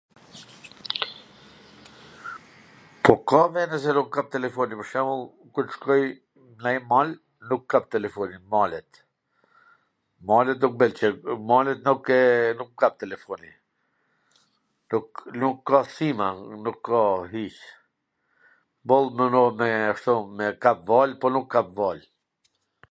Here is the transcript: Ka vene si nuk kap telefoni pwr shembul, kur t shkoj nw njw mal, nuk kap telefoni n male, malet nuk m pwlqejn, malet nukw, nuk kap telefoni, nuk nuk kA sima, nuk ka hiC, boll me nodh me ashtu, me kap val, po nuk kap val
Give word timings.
Ka 3.29 3.41
vene 3.55 3.77
si 3.83 3.91
nuk 3.97 4.09
kap 4.15 4.27
telefoni 4.35 4.73
pwr 4.79 4.87
shembul, 4.91 5.21
kur 5.53 5.65
t 5.67 5.71
shkoj 5.75 5.99
nw 6.61 6.71
njw 6.75 6.85
mal, 6.95 7.09
nuk 7.51 7.63
kap 7.75 7.85
telefoni 7.97 8.35
n 8.39 8.45
male, 8.55 8.79
malet 10.33 10.57
nuk 10.67 10.73
m 10.75 10.79
pwlqejn, 10.81 11.15
malet 11.53 11.79
nukw, 11.89 12.11
nuk 12.63 12.71
kap 12.83 12.93
telefoni, 13.05 13.51
nuk 14.93 15.07
nuk 15.41 15.57
kA 15.71 15.79
sima, 15.99 16.27
nuk 16.67 16.79
ka 16.91 17.01
hiC, 17.35 17.59
boll 18.91 19.07
me 19.21 19.25
nodh 19.37 19.55
me 19.63 19.67
ashtu, 19.95 20.13
me 20.41 20.45
kap 20.67 20.77
val, 20.93 21.11
po 21.21 21.25
nuk 21.37 21.47
kap 21.57 21.67
val 21.81 21.99